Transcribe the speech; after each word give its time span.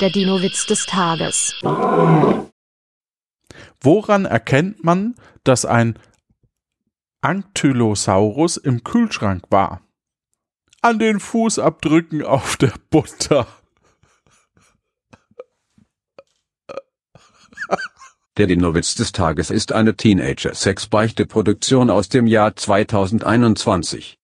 Der 0.00 0.10
Dino-Witz 0.10 0.66
des 0.66 0.84
Tages. 0.84 1.54
Woran 3.80 4.26
erkennt 4.26 4.84
man, 4.84 5.14
dass 5.42 5.64
ein 5.64 5.98
Ankylosaurus 7.22 8.58
im 8.58 8.84
Kühlschrank 8.84 9.44
war? 9.48 9.80
An 10.82 10.98
den 10.98 11.18
Fußabdrücken 11.18 12.22
auf 12.22 12.58
der 12.58 12.74
Butter. 12.90 13.46
Der 18.36 18.46
Dinowitz 18.46 18.96
des 18.96 19.12
Tages 19.12 19.50
ist 19.50 19.72
eine 19.72 19.96
Teenager-Sex-Beichte-Produktion 19.96 21.88
aus 21.88 22.10
dem 22.10 22.26
Jahr 22.26 22.54
2021. 22.54 24.18